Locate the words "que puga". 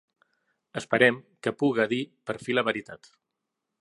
1.47-1.87